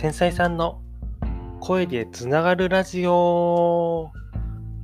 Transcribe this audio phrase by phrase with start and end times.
[0.00, 0.80] 繊細さんの
[1.60, 4.10] 声でつながるラジオ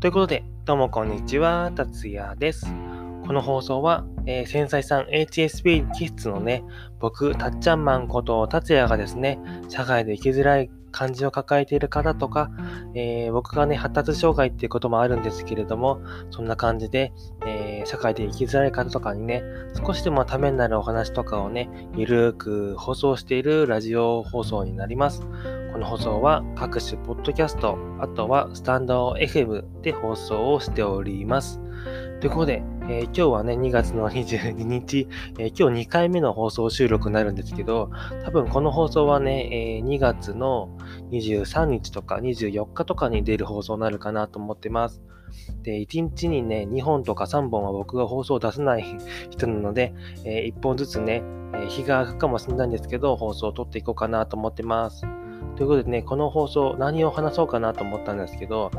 [0.00, 2.66] ということで、どうもこんにちは、達也です。
[3.26, 6.62] この放送は、えー、繊細さん HSP 気質のね、
[7.00, 9.38] 僕、たっちゃんマンこと達也がですね、
[9.70, 12.50] 社会で生きづらい感じを抱えている方とか、
[12.94, 17.12] えー、僕がね、発達障害っていうこともあるんですけれども、そんな感じで、
[17.46, 19.42] えー、社会で生きづらい方とかにね、
[19.86, 25.20] 少しでもためになるお話とかをね、ゆるーく放送しているラジオ放送になります。
[25.72, 31.60] この放送は各種ポッドキャスト、あとはスタンド FM で放送をしております。
[32.20, 35.08] ということで、えー、今日はね、2月の22日、
[35.38, 37.90] えー、今日2回目の放送収録になるんですけど、
[38.24, 40.70] 多分この放送はね、えー、2月の
[41.10, 45.02] 23日とか24日とかに出る放送になるかなと思ってます。
[45.62, 48.84] で、1日にね、2本とか3本は僕が放送を出せない
[49.30, 51.22] 人なので、え1本ずつね、
[51.54, 55.02] え日が空くかもしれないんですけど、放送を撮っていこうかなと思ってます。
[55.56, 58.70] ということでね、この放送何を話そうかなと思ったんですけど、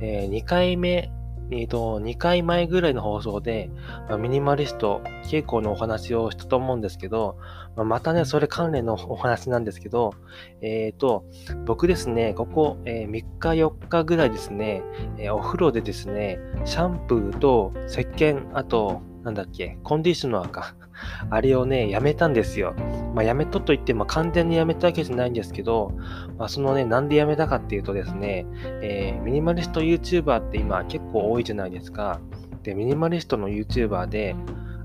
[0.00, 1.10] え2回目
[1.50, 3.70] えっ、ー、と、2回前ぐらいの放送で、
[4.08, 7.36] まあ、ミニマリスト傾向のお話をしたと思うんですけど、
[7.76, 10.14] まあ、またね、それ関連のお話なんですけど、
[10.62, 11.24] えっ、ー、と、
[11.66, 14.82] 僕ですね、ここ、えー、3日4日ぐらいですね、
[15.18, 20.74] えお風呂でですね、シャンプーと石鹸、あと、なんだっけ、コンディショナーか。
[21.30, 22.74] あれをね、やめたんですよ。
[23.14, 25.92] まあ、やめたと言っても完全にやめたわけじゃないんですけど、
[26.38, 28.46] まあ、そのね、なんでやめたかっていうとですね、
[28.82, 32.20] えー、ミニマリスト YouTuber って今結構多いじゃないですか。
[32.62, 34.36] で、ミニマリストの YouTuber で、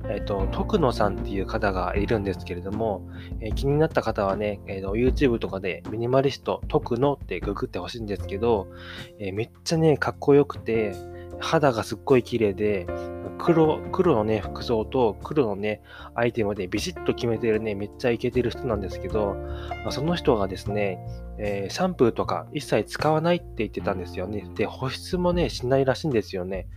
[0.09, 3.07] えっ、ー、と、徳野さんっていう方がいるんですけれども、
[3.41, 8.67] えー、気になった方はね、えーと、YouTube とかでミニマリスト徳野ってググってほしいんですけど、
[9.19, 10.93] えーめっちゃね、かっこよくて、
[11.39, 12.85] 肌がすっごい綺麗で、
[13.39, 15.81] 黒、黒のね、服装と黒のね、
[16.13, 19.35] アイテムでビシッと決めてるね、めっちゃイケてる人なんですけど、
[19.83, 20.99] まあ、その人がですね、
[21.39, 24.45] えー、シャンプーとか一切使わないって言ってたんですよね。
[24.55, 26.67] で、保湿もね、しないらしいんですよね。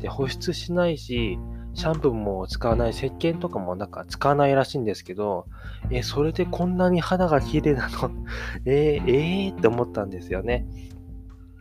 [0.00, 1.38] で、保湿しないし、
[1.74, 5.46] シャンプーも使わない、石鹸とかもなんか使わないらしいんですけど、
[5.90, 8.10] え、それでこんなに肌が綺麗なの？
[8.66, 10.66] えー、えー、って思ったんですよね。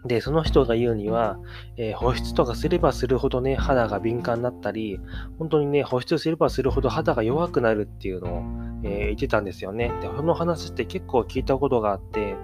[0.05, 1.37] で、その人が言うには、
[1.75, 4.99] えー、保湿とかすればするほどね、肌が敏感になったり、
[5.37, 8.43] 本当にね、保湿すればするほど肌が弱くなるっていうのを、
[8.83, 9.91] えー、言ってたんですよね。
[10.01, 12.35] で、この話って結構聞いたことがあって、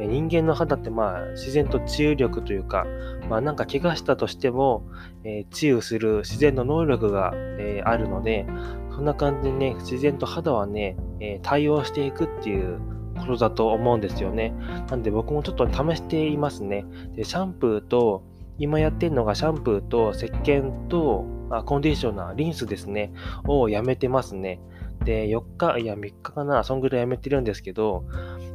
[0.00, 2.84] えー、人間の肌ってまあ、自然と治癒力というか、
[3.30, 4.84] まあなんか怪我したとしても、
[5.22, 8.46] え治癒する自然の能力が、えあるので、
[8.90, 12.78] そんな感じでね、自然と肌はね、え対応していくっていう
[13.14, 14.54] ことだと思うんですよね。
[14.90, 16.84] なんで僕もちょっと試していますね。
[17.14, 18.22] で、シャンプーと、
[18.58, 23.12] 今やってるのがシャンプーと石鹸とあコンディショナー、リンスですね、
[23.46, 24.60] をやめてますね。
[25.04, 28.04] で、4日、いや3日かな、そんぐらいやめてるんですけど、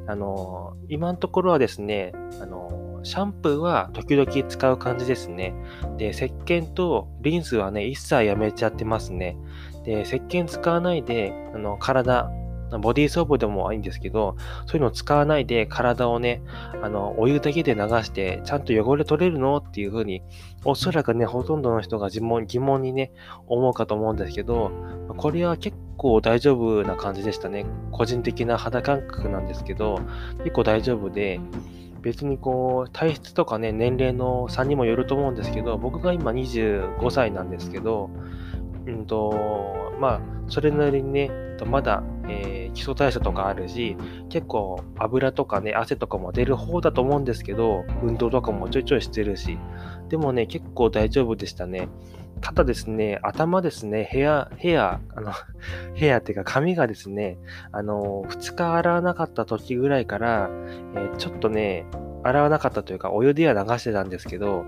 [0.07, 5.53] あの、今のところはですね、あの、シャンプーは時々使う感じですね。
[5.97, 9.37] で、石鹸とリンスはね、一切やめちゃってますね。
[9.85, 12.29] で、石鹸使わないで、あの、体、
[12.77, 14.35] ボディーソープでもいいんですけど、
[14.67, 16.41] そういうのを使わないで体をね、
[16.83, 19.57] あの、お湯だけで流して、ちゃんと汚れ取れるの？
[19.57, 20.21] っていうふうに、
[20.65, 23.11] おそらくね、ほとんどの人が疑問疑問にね、
[23.47, 24.71] 思うかと思うんですけど、
[25.17, 27.65] これは結構大丈夫な感じでしたね。
[27.91, 29.99] 個人的な肌感覚なんですけど、
[30.39, 31.39] 結構大丈夫で、
[32.01, 38.09] 別にこう、体質とかね、年齢の差にもよると思うんですけど、僕が今25歳なんですけど、
[38.85, 41.31] うんと、まあ、それなりにね、
[41.65, 43.95] まだ、えー、基礎代謝とかあるし、
[44.29, 49.57] 結構油とかね、汗とかも出る方だと思うんですけど、運動とかもちょいちょいしてるし、
[50.09, 51.89] でもね、結構大丈夫でしたね。
[52.41, 55.33] ただですね、頭ですね、ヘア、ヘア、あの、
[55.93, 57.37] ヘアっていうか髪がですね、
[57.71, 60.49] あの、2日洗わなかった時ぐらいから、
[60.95, 61.85] えー、ちょっとね、
[62.23, 64.65] 洗わなかったというか、お湯では流してたんですけど、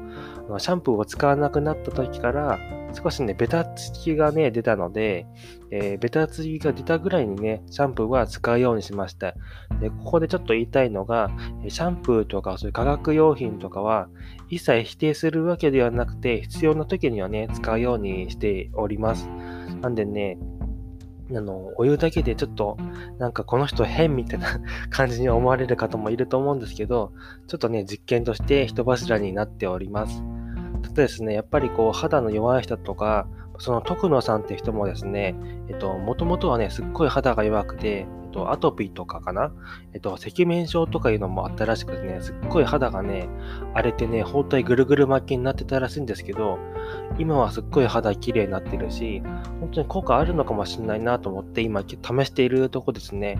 [0.57, 2.59] シャンプーを使わなくなった時から、
[2.93, 5.25] 少しね、ベタつきがね、出たので、
[5.71, 9.33] えー、ベタつきが出たぐらいにね、シャンプーは使うようにしました。
[9.79, 11.31] で、ここでちょっと言いたいのが、
[11.69, 14.09] シャンプーとかそういう化学用品とかは、
[14.49, 19.29] 一切否定するわけではなくて、必要な時にはね、使うようにしております。
[19.81, 20.37] なんでね、
[21.37, 22.77] あの、お湯だけでちょっと、
[23.19, 27.11] なんかこの人変みたいな 感じに思われる方もいると思うんですけど、
[27.47, 30.23] ちょっとね、実験として人柱になっております。
[30.83, 33.27] ただですね、やっぱりこう、肌の弱い人とか、
[33.61, 35.35] その徳野さんって人もですね、
[35.69, 39.53] えっと、もともとはね、すっごい肌が弱くて、えっと、アトピーとかかな
[39.93, 43.29] えっと、赤面症とかいうのもあったらしくてね、すっごい肌がね、
[43.75, 46.57] 荒れてね、包帯ぐるぐる巻きになってたらしいんですけど、
[47.19, 49.21] 今はすっごい肌綺麗になってるし、
[49.59, 51.85] 本当に効果あるのかもしれないなと思って、今試
[52.25, 53.37] しているとこですね。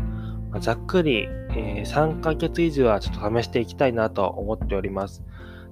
[0.60, 5.24] ざっくり、えー、3ヶ月以上はちょっと試していきたいなと思っております。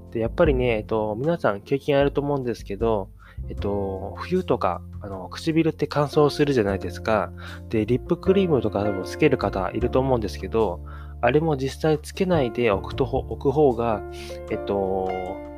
[0.10, 3.10] で、やっぱりね、えっと、皆さん経験あると思うんですけど、
[3.48, 7.32] えっと、冬とか、あの、唇って乾燥するじゃないですか。
[7.70, 10.82] で、リップクリームとかでもつける方いると思うんですけど、
[11.22, 14.02] あれも実際つけないで置くと、置く方が、
[14.50, 15.10] えっと、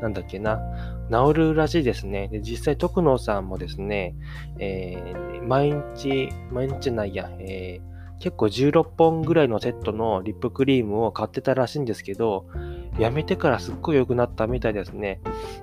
[0.01, 0.59] なんだっけな、
[1.11, 2.27] 治るらしいですね。
[2.29, 4.15] で、実際、徳野さんもですね、
[4.57, 7.90] えー、毎日、毎日ないや、えー
[8.21, 12.45] 結構16本ぐらいのセットのリップクリームを買ってたらしいんですけど、
[12.99, 15.19] やめてからすっごい良くなったみたいですね。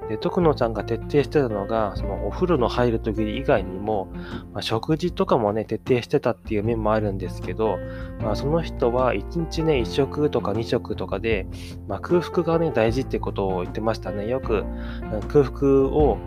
[0.09, 4.09] で、徳野さんが徹底してたのが、そのお風呂の入る時以外にも、
[4.53, 7.79] まあ、食事とかもね、徹底してたっていう面もあるんですけど、
[8.21, 11.47] まあ、その人は1日ね、1食とか2食とかで、
[11.87, 14.27] まあ、空腹がね、大事ってことを言ってましたね。
[14.27, 14.65] よく
[15.29, 16.19] 空腹を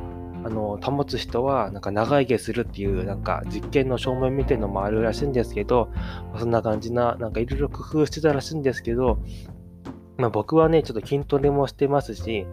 [0.44, 5.90] あの、保つ人は、なんか長生きするっていう、なんか実験の証明みたいのもあるらしいんですけど、
[6.32, 9.20] まあそんな感じな、なんかいろいろ工夫してたらしいんですけど、
[10.22, 12.46] まあ、僕はね、ちょっと筋トレもしてますし、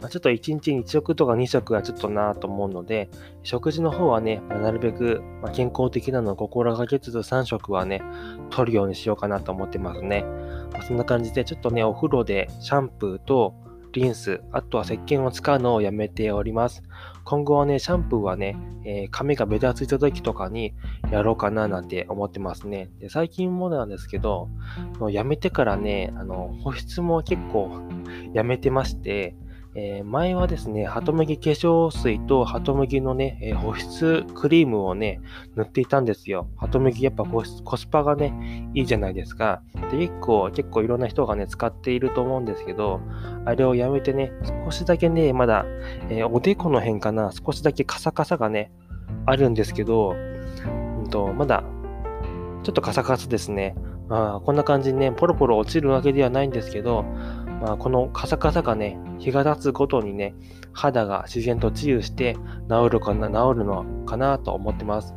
[0.00, 3.08] まあ、ちょっと1日1食とか2食はちょっとなと思うので、
[3.42, 5.22] 食事の方はね、まあ、なるべく、
[5.54, 8.02] 健康的なのを心がけつつ3食はね、
[8.50, 10.24] 取るようにしようかなと思ってますね。
[10.72, 13.54] まそんな感じで、ちょっとね、お風呂でシャンプーと、
[13.94, 16.82] リンス、あとは石鹸を使うのをやめております。
[17.22, 20.74] 今後はね、シャンプーはね、えー、髪がベタついた時とかに
[21.12, 22.90] やろうかななんて思ってますね。
[22.98, 24.48] で最近もなんですけど、
[25.10, 27.70] やめてからね、あの保湿も結構
[28.32, 29.36] やめてまして、
[29.76, 35.20] えー、前はですね、ハトムギ化粧水とハトムギのね、えー、保湿クリームをね、
[35.56, 36.48] 塗っていたんですよ。
[36.56, 37.44] ハトムギやっぱコ
[37.76, 39.62] スパがね、いいじゃないですか。
[39.90, 43.00] で、結構、結構いろんな人がね、使っていると思うんですけど、
[43.44, 44.30] あれをやめてね、
[44.64, 45.64] 少しだけね、まだ、
[46.08, 48.70] えー、おでこの辺かな、少しだけカサカサがね、
[49.26, 50.14] あるんですけど、
[50.98, 51.64] うんと、まだ、
[52.62, 53.74] ちょっとカサカサですね。
[54.08, 57.04] まあ、こんな感じにね、ポロポロ落ちるわけではないんですけど、
[57.60, 60.34] まあ、このカサカサがね、日が経つごとにね、
[60.72, 62.36] 肌が自然と治癒して
[62.68, 65.14] 治るかな、治るのかなと思ってます。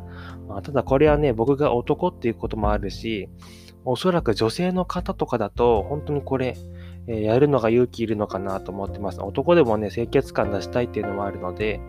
[0.48, 3.28] まあ、ただこれはね、僕が男っていうこともあるし、
[3.84, 6.56] おそらく女性の方とかだと、本当にこれ、
[7.06, 9.20] えー、やるのが勇気いるのかなと思ってます。
[9.20, 11.80] 男でもね、清潔感出したいっていうのもあるので、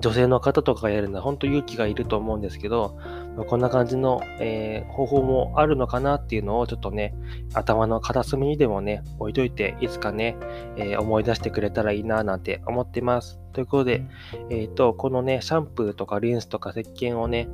[0.00, 2.96] 女性の方とかがやるのは本当勇気がいると思うんですけど、
[3.36, 7.14] こんな感じの、えー、方法もあるのかなっていうのをちょっとね、
[7.54, 10.36] 頭の片隅にでもね、置いといて、いつかね、
[10.76, 13.40] えー、思い出してくれたらいいななんて思ってます。
[13.52, 14.04] ということで、
[14.50, 17.48] えっ、ー、と、このね、シャンプーとかリンスとか石鹸をね、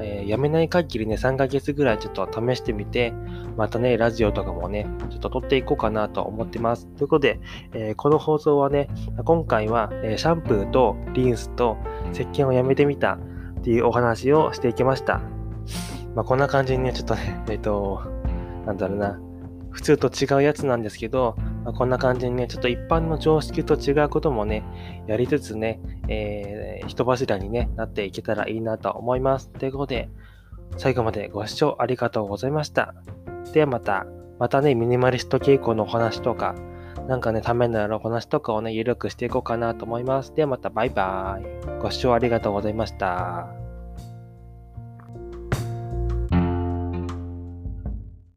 [0.00, 3.12] えー、やめない限りね、3ヶ月ぐらいちょっと試してみて、
[3.56, 6.86] またね、ラジオとかもね、ちょっと撮っていこうかなと思ってます。
[6.98, 7.40] ということで、
[7.72, 8.88] えー、この放送はね、
[9.24, 11.76] 今回は、えー、シャンプーとリンスと
[12.12, 13.18] 石鹸をやめてみた
[13.64, 15.22] っていうお話をしていきました。
[16.14, 18.02] まあ、こんな感じにね、ちょっとね、 えっ、と、
[18.66, 19.18] なんだろうな、
[19.70, 21.34] 普通と違うやつなんですけど、
[21.64, 24.64] まあ、こんな感じにね、ちょっと一般の常識と違うこともね、
[25.06, 29.48] やりつつね、えー、人柱に、ね、なっていけたらいいなと思います。
[29.48, 30.10] ということで、
[30.76, 32.94] 最後までご視聴ありがとうございました。
[33.54, 34.04] ではまた、
[34.38, 36.54] またね、ミニマリスト傾向のお話とか、
[37.08, 40.34] なんかね、ためになるお話とかをね、ゆるくしていこうかなと思います。
[40.34, 41.80] ではまた、バイバイ。
[41.80, 43.63] ご視聴ありがとうございました。